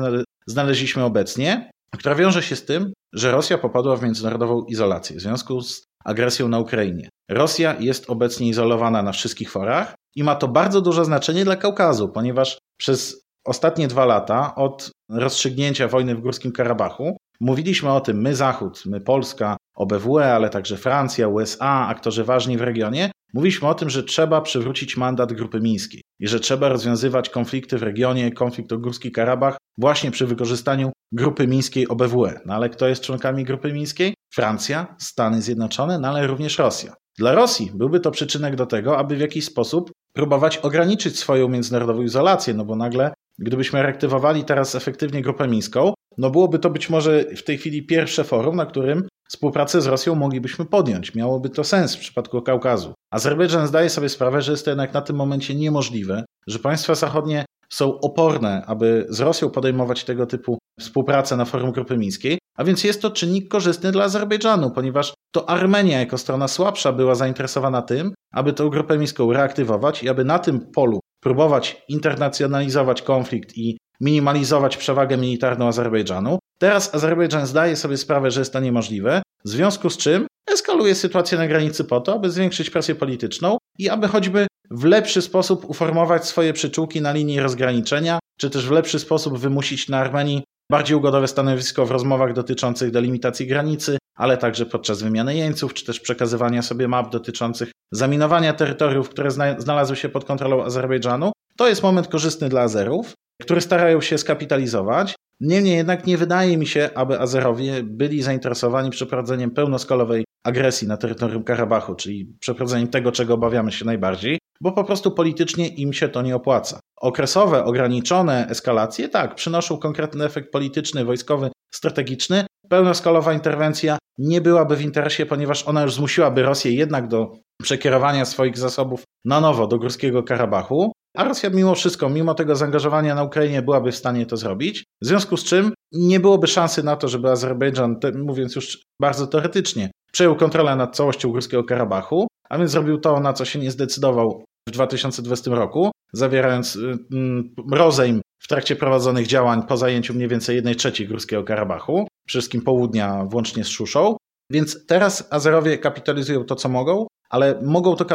znaleźliśmy 0.47 1.03
obecnie. 1.03 1.71
która 1.97 2.15
wiąże 2.15 2.43
się 2.43 2.55
z 2.55 2.65
tym, 2.65 2.93
że 3.13 3.31
Rosja 3.31 3.57
popadła 3.57 3.95
w 3.95 4.03
międzynarodową 4.03 4.63
izolację 4.63 5.15
w 5.15 5.21
związku 5.21 5.61
z 5.61 5.83
agresją 6.05 6.47
na 6.47 6.59
Ukrainie. 6.59 7.09
Rosja 7.29 7.75
jest 7.79 8.09
obecnie 8.09 8.47
izolowana 8.47 9.03
na 9.03 9.11
wszystkich 9.11 9.51
forach 9.51 9.95
i 10.15 10.23
ma 10.23 10.35
to 10.35 10.47
bardzo 10.47 10.81
duże 10.81 11.05
znaczenie 11.05 11.45
dla 11.45 11.55
Kaukazu, 11.55 12.09
ponieważ 12.09 12.57
przez 12.77 13.24
ostatnie 13.45 13.87
dwa 13.87 14.05
lata 14.05 14.55
od 14.55 14.91
rozstrzygnięcia 15.09 15.87
wojny 15.87 16.15
w 16.15 16.21
Górskim 16.21 16.51
Karabachu 16.51 17.17
mówiliśmy 17.39 17.91
o 17.91 18.01
tym, 18.01 18.21
my 18.21 18.35
Zachód, 18.35 18.83
my 18.85 19.01
Polska, 19.01 19.57
OBWE, 19.75 20.33
ale 20.33 20.49
także 20.49 20.77
Francja, 20.77 21.27
USA, 21.27 21.87
aktorzy 21.87 22.23
ważni 22.23 22.57
w 22.57 22.61
regionie, 22.61 23.11
mówiliśmy 23.33 23.67
o 23.67 23.73
tym, 23.73 23.89
że 23.89 24.03
trzeba 24.03 24.41
przywrócić 24.41 24.97
mandat 24.97 25.33
Grupy 25.33 25.61
Mińskiej 25.61 26.01
i 26.19 26.27
że 26.27 26.39
trzeba 26.39 26.69
rozwiązywać 26.69 27.29
konflikty 27.29 27.77
w 27.77 27.83
regionie, 27.83 28.31
konflikt 28.31 28.71
o 28.71 28.77
Górski 28.77 29.11
Karabach 29.11 29.57
właśnie 29.77 30.11
przy 30.11 30.27
wykorzystaniu 30.27 30.91
Grupy 31.11 31.47
Mińskiej 31.47 31.87
OBWE. 31.87 32.39
No 32.45 32.53
ale 32.53 32.69
kto 32.69 32.87
jest 32.87 33.03
członkami 33.03 33.43
Grupy 33.43 33.73
Mińskiej? 33.73 34.13
Francja, 34.33 34.95
Stany 34.99 35.41
Zjednoczone, 35.41 35.99
no 35.99 36.07
ale 36.07 36.27
również 36.27 36.57
Rosja. 36.57 36.93
Dla 37.17 37.31
Rosji 37.35 37.71
byłby 37.75 37.99
to 37.99 38.11
przyczynek 38.11 38.55
do 38.55 38.65
tego, 38.65 38.97
aby 38.97 39.15
w 39.15 39.19
jakiś 39.19 39.45
sposób 39.45 39.91
próbować 40.15 40.57
ograniczyć 40.57 41.19
swoją 41.19 41.49
międzynarodową 41.49 42.01
izolację, 42.01 42.53
no 42.53 42.65
bo 42.65 42.75
nagle, 42.75 43.13
gdybyśmy 43.39 43.83
reaktywowali 43.83 44.43
teraz 44.43 44.75
efektywnie 44.75 45.21
Grupę 45.21 45.47
Mińską, 45.47 45.93
no 46.17 46.29
byłoby 46.29 46.59
to 46.59 46.69
być 46.69 46.89
może 46.89 47.23
w 47.23 47.43
tej 47.43 47.57
chwili 47.57 47.85
pierwsze 47.85 48.23
forum, 48.23 48.55
na 48.55 48.65
którym 48.65 49.07
współpracę 49.29 49.81
z 49.81 49.87
Rosją 49.87 50.15
moglibyśmy 50.15 50.65
podjąć. 50.65 51.15
Miałoby 51.15 51.49
to 51.49 51.63
sens 51.63 51.95
w 51.95 51.99
przypadku 51.99 52.41
Kaukazu. 52.41 52.93
Azerbejdżan 53.11 53.67
zdaje 53.67 53.89
sobie 53.89 54.09
sprawę, 54.09 54.41
że 54.41 54.51
jest 54.51 54.65
to 54.65 54.71
jednak 54.71 54.93
na 54.93 55.01
tym 55.01 55.15
momencie 55.15 55.55
niemożliwe, 55.55 56.25
że 56.47 56.59
państwa 56.59 56.95
zachodnie 56.95 57.45
są 57.69 57.99
oporne, 57.99 58.63
aby 58.65 59.05
z 59.09 59.19
Rosją 59.19 59.49
podejmować 59.49 60.03
tego 60.03 60.25
typu 60.25 60.57
współpracę 60.79 61.37
na 61.37 61.45
forum 61.45 61.71
Grupy 61.71 61.97
Mińskiej, 61.97 62.37
a 62.55 62.63
więc 62.63 62.83
jest 62.83 63.01
to 63.01 63.11
czynnik 63.11 63.47
korzystny 63.47 63.91
dla 63.91 64.03
Azerbejdżanu, 64.03 64.71
ponieważ 64.71 65.13
to 65.31 65.49
Armenia 65.49 65.99
jako 65.99 66.17
strona 66.17 66.47
słabsza 66.47 66.91
była 66.91 67.15
zainteresowana 67.15 67.81
tym, 67.81 68.13
aby 68.33 68.53
tę 68.53 68.69
Grupę 68.69 68.97
Mińską 68.97 69.33
reaktywować 69.33 70.03
i 70.03 70.09
aby 70.09 70.25
na 70.25 70.39
tym 70.39 70.59
polu 70.59 70.99
próbować 71.23 71.83
internacjonalizować 71.89 73.01
konflikt 73.01 73.57
i 73.57 73.77
minimalizować 74.01 74.77
przewagę 74.77 75.17
militarną 75.17 75.67
Azerbejdżanu. 75.67 76.39
Teraz 76.59 76.95
Azerbejdżan 76.95 77.47
zdaje 77.47 77.75
sobie 77.75 77.97
sprawę, 77.97 78.31
że 78.31 78.41
jest 78.41 78.53
to 78.53 78.59
niemożliwe, 78.59 79.21
w 79.45 79.49
związku 79.49 79.89
z 79.89 79.97
czym 79.97 80.27
eskaluje 80.53 80.95
sytuację 80.95 81.37
na 81.37 81.47
granicy 81.47 81.83
po 81.83 82.01
to, 82.01 82.13
aby 82.13 82.31
zwiększyć 82.31 82.69
presję 82.69 82.95
polityczną 82.95 83.57
i 83.79 83.89
aby 83.89 84.07
choćby 84.07 84.47
w 84.71 84.83
lepszy 84.83 85.21
sposób 85.21 85.69
uformować 85.69 86.25
swoje 86.25 86.53
przyczółki 86.53 87.01
na 87.01 87.11
linii 87.11 87.39
rozgraniczenia, 87.39 88.19
czy 88.39 88.49
też 88.49 88.67
w 88.67 88.71
lepszy 88.71 88.99
sposób 88.99 89.37
wymusić 89.37 89.89
na 89.89 89.97
Armenii 89.97 90.43
bardziej 90.71 90.97
ugodowe 90.97 91.27
stanowisko 91.27 91.85
w 91.85 91.91
rozmowach 91.91 92.33
dotyczących 92.33 92.91
delimitacji 92.91 93.47
granicy, 93.47 93.97
ale 94.15 94.37
także 94.37 94.65
podczas 94.65 95.03
wymiany 95.03 95.35
jeńców, 95.35 95.73
czy 95.73 95.85
też 95.85 95.99
przekazywania 95.99 96.61
sobie 96.61 96.87
map 96.87 97.11
dotyczących 97.11 97.71
zaminowania 97.91 98.53
terytoriów, 98.53 99.09
które 99.09 99.31
znalazły 99.57 99.95
się 99.95 100.09
pod 100.09 100.25
kontrolą 100.25 100.63
Azerbejdżanu. 100.63 101.31
To 101.57 101.67
jest 101.67 101.83
moment 101.83 102.07
korzystny 102.07 102.49
dla 102.49 102.61
Azerów, 102.61 103.13
które 103.41 103.61
starają 103.61 104.01
się 104.01 104.17
skapitalizować. 104.17 105.15
Niemniej 105.39 105.75
jednak 105.75 106.07
nie 106.07 106.17
wydaje 106.17 106.57
mi 106.57 106.67
się, 106.67 106.89
aby 106.95 107.19
Azerowie 107.19 107.83
byli 107.83 108.21
zainteresowani 108.21 108.89
przeprowadzeniem 108.89 109.51
pełnoskalowej 109.51 110.25
agresji 110.45 110.87
na 110.87 110.97
terytorium 110.97 111.43
Karabachu, 111.43 111.95
czyli 111.95 112.35
przeprowadzeniem 112.39 112.87
tego, 112.87 113.11
czego 113.11 113.33
obawiamy 113.33 113.71
się 113.71 113.85
najbardziej, 113.85 114.37
bo 114.61 114.71
po 114.71 114.83
prostu 114.83 115.11
politycznie 115.11 115.67
im 115.67 115.93
się 115.93 116.09
to 116.09 116.21
nie 116.21 116.35
opłaca. 116.35 116.79
Okresowe, 117.01 117.63
ograniczone 117.65 118.47
eskalacje, 118.49 119.09
tak, 119.09 119.35
przynoszą 119.35 119.77
konkretny 119.77 120.25
efekt 120.25 120.51
polityczny, 120.51 121.05
wojskowy, 121.05 121.51
strategiczny. 121.73 122.45
Pełnoskalowa 122.69 123.33
interwencja 123.33 123.97
nie 124.17 124.41
byłaby 124.41 124.75
w 124.75 124.81
interesie, 124.81 125.25
ponieważ 125.25 125.67
ona 125.67 125.81
już 125.81 125.93
zmusiłaby 125.93 126.43
Rosję 126.43 126.71
jednak 126.71 127.07
do 127.07 127.31
przekierowania 127.63 128.25
swoich 128.25 128.57
zasobów 128.57 129.03
na 129.25 129.41
nowo 129.41 129.67
do 129.67 129.77
Górskiego 129.77 130.23
Karabachu, 130.23 130.91
a 131.15 131.23
Rosja 131.23 131.49
mimo 131.49 131.75
wszystko, 131.75 132.09
mimo 132.09 132.33
tego 132.33 132.55
zaangażowania 132.55 133.15
na 133.15 133.23
Ukrainie 133.23 133.61
byłaby 133.61 133.91
w 133.91 133.95
stanie 133.95 134.25
to 134.25 134.37
zrobić, 134.37 134.83
w 135.01 135.07
związku 135.07 135.37
z 135.37 135.43
czym 135.43 135.73
nie 135.91 136.19
byłoby 136.19 136.47
szansy 136.47 136.83
na 136.83 136.95
to, 136.95 137.07
żeby 137.07 137.29
Azerbejdżan, 137.31 137.99
mówiąc 138.15 138.55
już 138.55 138.83
bardzo 139.01 139.27
teoretycznie, 139.27 139.91
przejął 140.15 140.35
kontrolę 140.35 140.75
nad 140.75 140.95
całością 140.95 141.31
Górskiego 141.31 141.63
Karabachu, 141.63 142.27
a 142.49 142.57
więc 142.57 142.71
zrobił 142.71 142.97
to, 142.97 143.19
na 143.19 143.33
co 143.33 143.45
się 143.45 143.59
nie 143.59 143.71
zdecydował 143.71 144.45
w 144.69 144.71
2020 144.71 145.55
roku, 145.55 145.91
zawierając 146.13 146.75
y, 146.75 146.97
mm, 147.11 147.55
rozejm 147.71 148.21
w 148.39 148.47
trakcie 148.47 148.75
prowadzonych 148.75 149.27
działań 149.27 149.63
po 149.67 149.77
zajęciu 149.77 150.13
mniej 150.13 150.27
więcej 150.27 150.55
1 150.55 150.75
trzeciej 150.75 151.07
Górskiego 151.07 151.43
Karabachu, 151.43 152.07
wszystkim 152.27 152.61
południa 152.61 153.25
włącznie 153.25 153.63
z 153.63 153.67
Szuszą. 153.67 154.17
Więc 154.51 154.85
teraz 154.85 155.27
Azerowie 155.31 155.77
kapitalizują 155.77 156.43
to, 156.43 156.55
co 156.55 156.69
mogą, 156.69 157.07
ale 157.29 157.61
mogą 157.61 157.95
to 157.95 158.05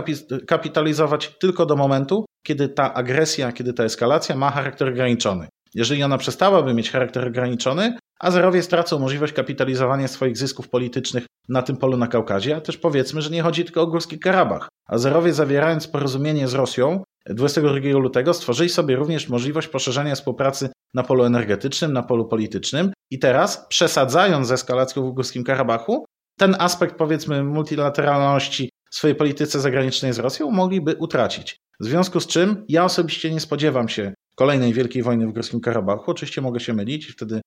kapitalizować 0.46 1.38
tylko 1.40 1.66
do 1.66 1.76
momentu, 1.76 2.24
kiedy 2.46 2.68
ta 2.68 2.94
agresja, 2.94 3.52
kiedy 3.52 3.72
ta 3.72 3.84
eskalacja 3.84 4.36
ma 4.36 4.50
charakter 4.50 4.88
ograniczony. 4.88 5.48
Jeżeli 5.74 6.02
ona 6.02 6.18
przestałaby 6.18 6.74
mieć 6.74 6.90
charakter 6.90 7.28
ograniczony, 7.28 7.96
Azerowie 8.20 8.62
stracą 8.62 8.98
możliwość 8.98 9.32
kapitalizowania 9.32 10.08
swoich 10.08 10.36
zysków 10.36 10.68
politycznych 10.68 11.26
na 11.48 11.62
tym 11.62 11.76
polu 11.76 11.96
na 11.96 12.06
Kaukazie, 12.06 12.56
a 12.56 12.60
też 12.60 12.76
powiedzmy, 12.76 13.22
że 13.22 13.30
nie 13.30 13.42
chodzi 13.42 13.64
tylko 13.64 13.82
o 13.82 13.86
Górski 13.86 14.18
Karabach. 14.18 14.68
Azerowie 14.88 15.32
zawierając 15.32 15.88
porozumienie 15.88 16.48
z 16.48 16.54
Rosją 16.54 17.02
22 17.26 17.98
lutego 17.98 18.34
stworzyli 18.34 18.68
sobie 18.68 18.96
również 18.96 19.28
możliwość 19.28 19.68
poszerzenia 19.68 20.14
współpracy 20.14 20.70
na 20.94 21.02
polu 21.02 21.24
energetycznym, 21.24 21.92
na 21.92 22.02
polu 22.02 22.28
politycznym 22.28 22.92
i 23.10 23.18
teraz 23.18 23.66
przesadzając 23.68 24.48
z 24.48 24.52
eskalacją 24.52 25.10
w 25.10 25.14
Górskim 25.14 25.44
Karabachu, 25.44 26.04
ten 26.38 26.56
aspekt 26.58 26.96
powiedzmy 26.96 27.44
multilateralności 27.44 28.70
w 28.90 28.94
swojej 28.94 29.16
polityce 29.16 29.60
zagranicznej 29.60 30.12
z 30.12 30.18
Rosją 30.18 30.50
mogliby 30.50 30.96
utracić. 30.98 31.56
W 31.80 31.84
związku 31.84 32.20
z 32.20 32.26
czym 32.26 32.64
ja 32.68 32.84
osobiście 32.84 33.30
nie 33.30 33.40
spodziewam 33.40 33.88
się 33.88 34.14
kolejnej 34.40 34.72
wielkiej 34.72 35.02
wojny 35.02 35.26
w 35.26 35.32
Górskim 35.32 35.60
Karabachu. 35.60 36.10
Oczywiście 36.10 36.40
mogę 36.40 36.60
się 36.60 36.72
mylić 36.72 37.06
wtedy 37.06 37.40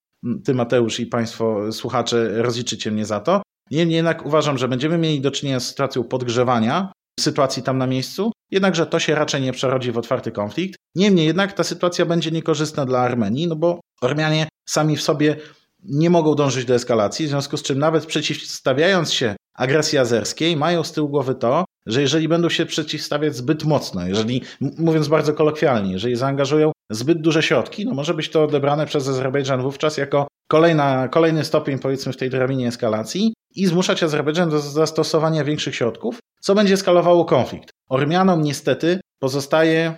ty 0.44 0.54
Mateusz 0.54 1.00
i 1.00 1.06
państwo 1.06 1.72
słuchacze 1.72 2.42
rozliczycie 2.42 2.90
mnie 2.90 3.04
za 3.04 3.20
to. 3.20 3.42
Niemniej 3.70 3.96
jednak 3.96 4.26
uważam, 4.26 4.58
że 4.58 4.68
będziemy 4.68 4.98
mieli 4.98 5.20
do 5.20 5.30
czynienia 5.30 5.60
z 5.60 5.68
sytuacją 5.68 6.04
podgrzewania 6.04 6.92
sytuacji 7.20 7.62
tam 7.62 7.78
na 7.78 7.86
miejscu, 7.86 8.32
jednakże 8.50 8.86
to 8.86 8.98
się 8.98 9.14
raczej 9.14 9.42
nie 9.42 9.52
przerodzi 9.52 9.92
w 9.92 9.98
otwarty 9.98 10.32
konflikt. 10.32 10.76
Niemniej 10.94 11.26
jednak 11.26 11.52
ta 11.52 11.64
sytuacja 11.64 12.06
będzie 12.06 12.30
niekorzystna 12.30 12.86
dla 12.86 13.00
Armenii, 13.00 13.46
no 13.46 13.56
bo 13.56 13.80
Ormianie 14.02 14.48
sami 14.68 14.96
w 14.96 15.02
sobie 15.02 15.36
nie 15.84 16.10
mogą 16.10 16.34
dążyć 16.34 16.64
do 16.64 16.74
eskalacji, 16.74 17.26
w 17.26 17.28
związku 17.28 17.56
z 17.56 17.62
czym 17.62 17.78
nawet 17.78 18.06
przeciwstawiając 18.06 19.12
się 19.12 19.36
agresji 19.54 19.98
azerskiej, 19.98 20.56
mają 20.56 20.84
z 20.84 20.92
tyłu 20.92 21.08
głowy 21.08 21.34
to, 21.34 21.64
że 21.86 22.00
jeżeli 22.00 22.28
będą 22.28 22.48
się 22.48 22.66
przeciwstawiać 22.66 23.36
zbyt 23.36 23.64
mocno, 23.64 24.06
jeżeli, 24.06 24.42
mówiąc 24.60 25.08
bardzo 25.08 25.34
kolokwialnie, 25.34 25.92
jeżeli 25.92 26.16
zaangażują 26.16 26.73
zbyt 26.90 27.20
duże 27.20 27.42
środki, 27.42 27.84
no 27.84 27.94
może 27.94 28.14
być 28.14 28.30
to 28.30 28.44
odebrane 28.44 28.86
przez 28.86 29.08
Azerbejdżan 29.08 29.62
wówczas 29.62 29.96
jako 29.96 30.26
kolejna, 30.48 31.08
kolejny 31.08 31.44
stopień 31.44 31.78
powiedzmy 31.78 32.12
w 32.12 32.16
tej 32.16 32.30
drabinie 32.30 32.68
eskalacji 32.68 33.34
i 33.54 33.66
zmuszać 33.66 34.02
Azerbejdżan 34.02 34.50
do 34.50 34.58
zastosowania 34.58 35.44
większych 35.44 35.74
środków, 35.74 36.18
co 36.40 36.54
będzie 36.54 36.76
skalowało 36.76 37.24
konflikt. 37.24 37.70
Ormianom 37.88 38.42
niestety 38.42 39.00
pozostaje 39.18 39.94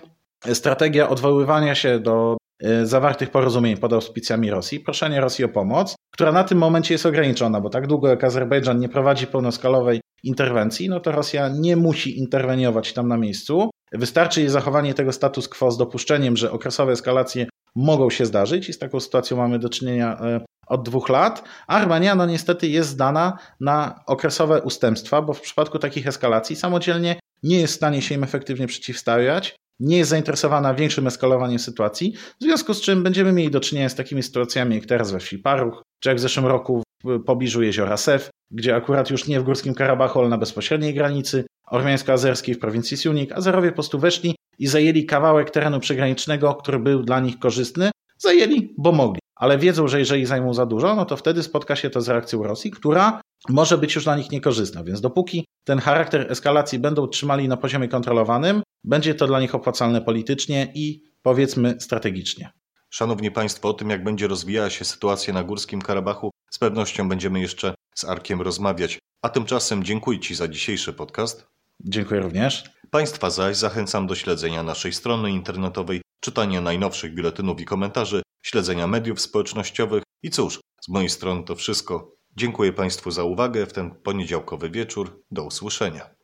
strategia 0.53 1.09
odwoływania 1.09 1.75
się 1.75 1.99
do 1.99 2.37
e, 2.63 2.85
zawartych 2.85 3.29
porozumień 3.29 3.77
pod 3.77 3.93
auspicjami 3.93 4.51
Rosji, 4.51 4.79
proszenie 4.79 5.21
Rosji 5.21 5.45
o 5.45 5.49
pomoc, 5.49 5.95
która 6.13 6.31
na 6.31 6.43
tym 6.43 6.57
momencie 6.57 6.93
jest 6.93 7.05
ograniczona, 7.05 7.61
bo 7.61 7.69
tak 7.69 7.87
długo 7.87 8.07
jak 8.07 8.23
Azerbejdżan 8.23 8.79
nie 8.79 8.89
prowadzi 8.89 9.27
pełnoskalowej 9.27 10.01
interwencji, 10.23 10.89
no 10.89 10.99
to 10.99 11.11
Rosja 11.11 11.49
nie 11.49 11.75
musi 11.75 12.19
interweniować 12.19 12.93
tam 12.93 13.07
na 13.07 13.17
miejscu. 13.17 13.69
Wystarczy 13.91 14.39
jej 14.39 14.49
zachowanie 14.49 14.93
tego 14.93 15.11
status 15.11 15.49
quo 15.49 15.71
z 15.71 15.77
dopuszczeniem, 15.77 16.37
że 16.37 16.51
okresowe 16.51 16.91
eskalacje 16.91 17.47
mogą 17.75 18.09
się 18.09 18.25
zdarzyć 18.25 18.69
i 18.69 18.73
z 18.73 18.79
taką 18.79 18.99
sytuacją 18.99 19.37
mamy 19.37 19.59
do 19.59 19.69
czynienia 19.69 20.19
e, 20.21 20.45
od 20.67 20.85
dwóch 20.85 21.09
lat. 21.09 21.43
Armenia 21.67 22.15
no 22.15 22.25
niestety 22.25 22.67
jest 22.67 22.89
zdana 22.89 23.37
na 23.59 23.99
okresowe 24.07 24.61
ustępstwa, 24.61 25.21
bo 25.21 25.33
w 25.33 25.41
przypadku 25.41 25.79
takich 25.79 26.07
eskalacji 26.07 26.55
samodzielnie 26.55 27.19
nie 27.43 27.59
jest 27.61 27.73
w 27.73 27.77
stanie 27.77 28.01
się 28.01 28.15
im 28.15 28.23
efektywnie 28.23 28.67
przeciwstawiać, 28.67 29.55
nie 29.79 29.97
jest 29.97 30.09
zainteresowana 30.09 30.73
większym 30.73 31.07
eskalowaniem 31.07 31.59
sytuacji, 31.59 32.13
w 32.41 32.43
związku 32.43 32.73
z 32.73 32.81
czym 32.81 33.03
będziemy 33.03 33.31
mieli 33.31 33.51
do 33.51 33.59
czynienia 33.59 33.89
z 33.89 33.95
takimi 33.95 34.23
sytuacjami 34.23 34.75
jak 34.75 34.85
teraz 34.85 35.11
we 35.11 35.19
wsi 35.19 35.39
Paruch, 35.39 35.83
czy 35.99 36.09
jak 36.09 36.17
w 36.17 36.21
zeszłym 36.21 36.45
roku 36.45 36.83
w 37.03 37.23
pobliżu 37.23 37.63
jeziora 37.63 37.97
Sef, 37.97 38.29
gdzie 38.51 38.75
akurat 38.75 39.09
już 39.09 39.27
nie 39.27 39.39
w 39.39 39.43
Górskim 39.43 39.73
Karabachu, 39.73 40.19
ale 40.19 40.29
na 40.29 40.37
bezpośredniej 40.37 40.93
granicy 40.93 41.45
ormiańsko-azerskiej 41.71 42.55
w 42.55 42.59
prowincji 42.59 42.97
Siunik, 42.97 43.31
Azerowie 43.31 43.69
po 43.69 43.75
prostu 43.75 43.99
weszli 43.99 44.35
i 44.59 44.67
zajęli 44.67 45.05
kawałek 45.05 45.51
terenu 45.51 45.79
przygranicznego, 45.79 46.55
który 46.55 46.79
był 46.79 47.03
dla 47.03 47.19
nich 47.19 47.39
korzystny. 47.39 47.91
Zajęli, 48.17 48.73
bo 48.77 48.91
mogli. 48.91 49.19
Ale 49.35 49.57
wiedzą, 49.57 49.87
że 49.87 49.99
jeżeli 49.99 50.25
zajmą 50.25 50.53
za 50.53 50.65
dużo, 50.65 50.95
no 50.95 51.05
to 51.05 51.17
wtedy 51.17 51.43
spotka 51.43 51.75
się 51.75 51.89
to 51.89 52.01
z 52.01 52.09
reakcją 52.09 52.43
Rosji, 52.43 52.71
która 52.71 53.21
może 53.49 53.77
być 53.77 53.95
już 53.95 54.03
dla 54.03 54.17
nich 54.17 54.31
niekorzystna. 54.31 54.83
Więc 54.83 55.01
dopóki 55.01 55.45
ten 55.63 55.79
charakter 55.79 56.31
eskalacji 56.31 56.79
będą 56.79 57.07
trzymali 57.07 57.47
na 57.47 57.57
poziomie 57.57 57.87
kontrolowanym, 57.87 58.61
będzie 58.83 59.15
to 59.15 59.27
dla 59.27 59.39
nich 59.39 59.55
opłacalne 59.55 60.01
politycznie 60.01 60.71
i 60.75 61.01
powiedzmy 61.21 61.75
strategicznie. 61.79 62.49
Szanowni 62.89 63.31
Państwo, 63.31 63.69
o 63.69 63.73
tym 63.73 63.89
jak 63.89 64.03
będzie 64.03 64.27
rozwijała 64.27 64.69
się 64.69 64.85
sytuacja 64.85 65.33
na 65.33 65.43
Górskim 65.43 65.81
Karabachu 65.81 66.31
z 66.51 66.59
pewnością 66.59 67.09
będziemy 67.09 67.39
jeszcze 67.39 67.75
z 67.95 68.05
Arkiem 68.05 68.41
rozmawiać. 68.41 68.99
A 69.21 69.29
tymczasem 69.29 69.83
dziękuję 69.83 70.19
Ci 70.19 70.35
za 70.35 70.47
dzisiejszy 70.47 70.93
podcast. 70.93 71.47
Dziękuję 71.79 72.21
również. 72.21 72.63
Państwa 72.91 73.29
zaś 73.29 73.57
zachęcam 73.57 74.07
do 74.07 74.15
śledzenia 74.15 74.63
naszej 74.63 74.93
strony 74.93 75.31
internetowej, 75.31 76.01
czytania 76.19 76.61
najnowszych 76.61 77.13
biuletynów 77.13 77.61
i 77.61 77.65
komentarzy, 77.65 78.21
śledzenia 78.43 78.87
mediów 78.87 79.21
społecznościowych 79.21 80.03
i 80.23 80.29
cóż, 80.29 80.59
z 80.81 80.89
mojej 80.89 81.09
strony 81.09 81.43
to 81.43 81.55
wszystko. 81.55 82.11
Dziękuję 82.35 82.73
Państwu 82.73 83.11
za 83.11 83.23
uwagę 83.23 83.65
w 83.65 83.73
ten 83.73 83.95
poniedziałkowy 83.95 84.69
wieczór. 84.69 85.23
Do 85.31 85.43
usłyszenia. 85.43 86.16